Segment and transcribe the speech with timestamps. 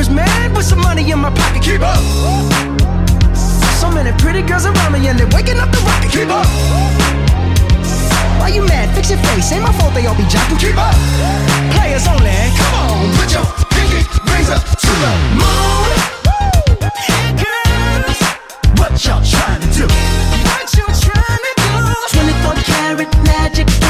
[0.00, 1.62] was mad with some money in my pocket.
[1.62, 2.00] Keep up.
[3.80, 6.10] So many pretty girls around me and they're waking up the rocket.
[6.10, 6.46] Keep up.
[8.40, 8.88] Why you mad?
[8.96, 9.52] Fix your face.
[9.52, 10.58] Ain't my fault they all be jocking.
[10.58, 10.96] Keep up.
[11.76, 12.32] Players only.
[12.56, 13.44] Come on, put your
[13.76, 14.00] pinky
[14.32, 15.92] rings up to the moon.
[17.04, 18.20] Hey girls,
[18.80, 19.86] what y'all trying to do?
[20.48, 21.72] What you trying to do?
[22.08, 23.89] 24 karat magic.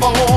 [0.00, 0.29] Me,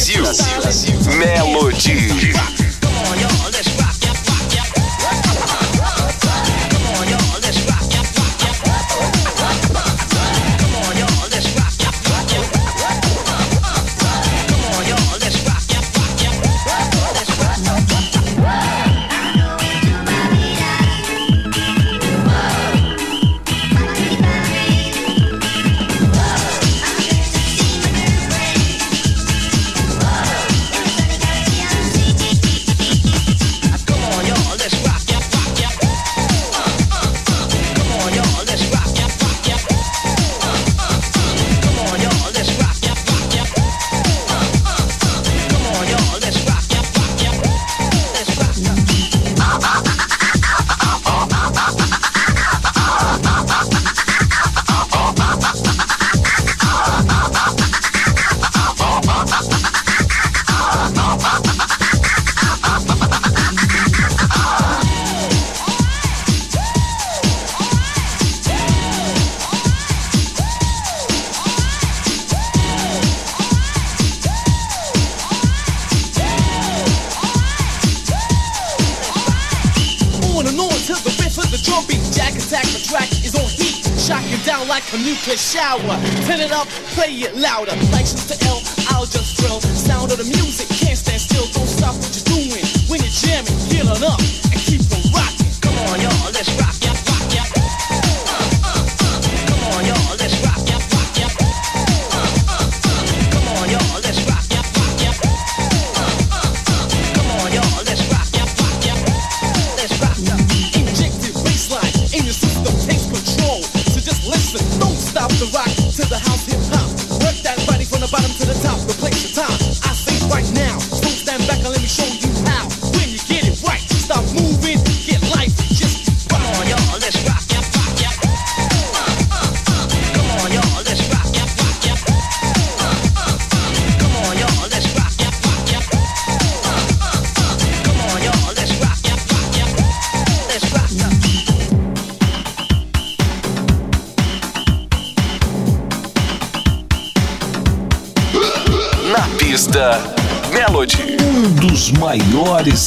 [0.00, 0.22] Brasil.
[0.22, 0.94] Brasil.
[1.18, 2.09] Melodia.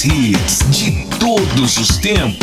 [0.05, 2.42] Hits de todos os tempos.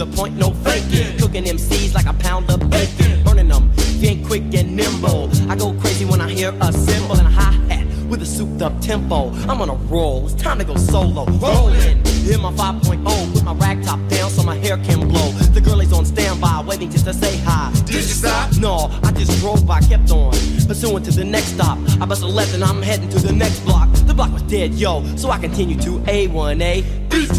[0.00, 1.18] the point, no faking.
[1.18, 3.22] Cooking MCs like a pound of bacon.
[3.22, 3.70] Burning them,
[4.02, 5.28] ain't quick and nimble.
[5.50, 8.62] I go crazy when I hear a cymbal and a hi hat with a souped
[8.62, 9.30] up tempo.
[9.46, 11.26] I'm on a roll, it's time to go solo.
[11.26, 15.32] Rolling, hit my 5.0, put my rag top down so my hair can blow.
[15.52, 17.70] The girl is on standby, waiting just to say hi.
[17.84, 18.56] Did you stop?
[18.56, 20.32] No, I just drove by, kept on.
[20.66, 21.76] Pursuing to the next stop.
[22.00, 23.92] I bust a left and I'm heading to the next block.
[24.06, 26.99] The block was dead, yo, so I continue to A1A.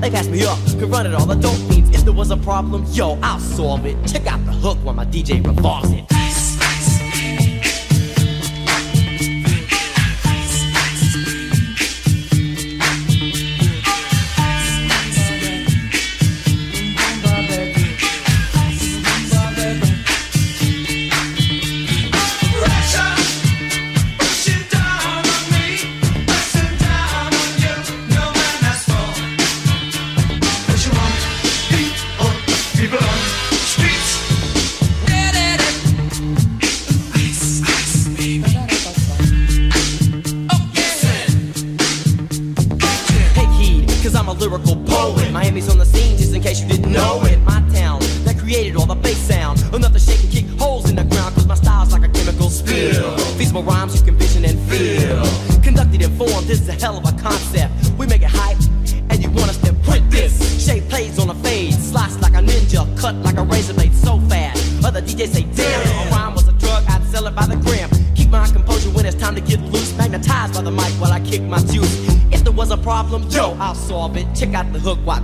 [0.00, 1.30] They pass me up, could run it all.
[1.30, 3.96] I don't mean if there was a problem, yo, I'll solve it.
[4.06, 6.04] Check out the hook while my DJ revolves it.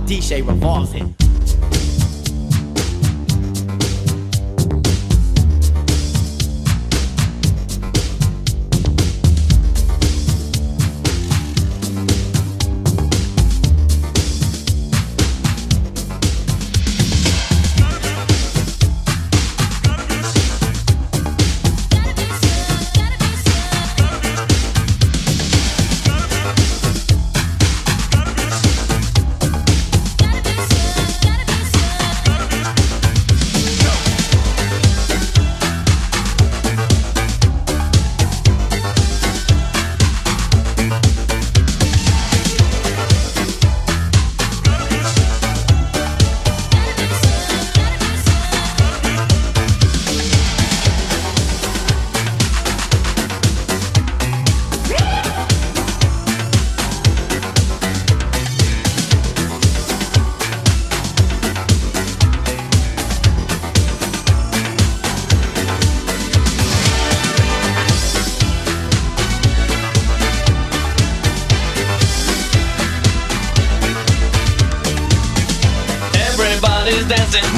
[0.07, 1.26] DJ revolves it.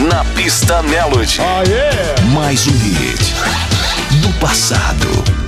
[0.08, 1.40] Na pista Melody.
[2.34, 3.34] Mais um hit
[4.22, 5.39] do passado.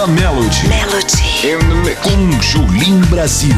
[0.00, 0.68] Pista Melody.
[0.68, 1.98] Melody.
[2.02, 3.54] Com Julim Brasil.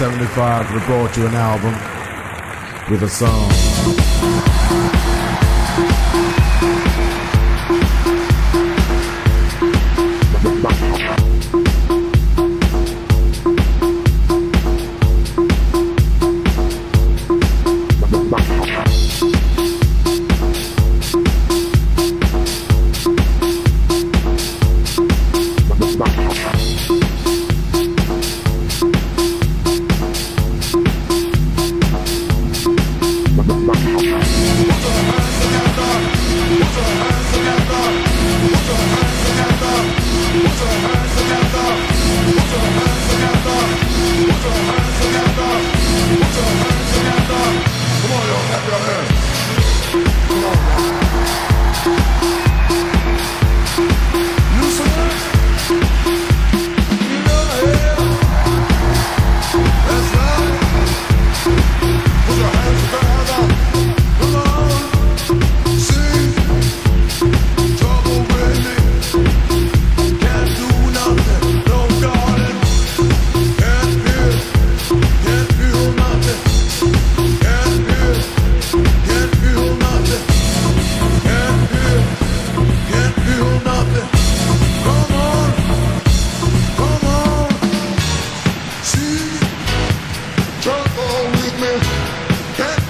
[0.00, 1.74] 1975, we brought you an album
[2.90, 4.01] with a song.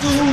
[0.03, 0.33] This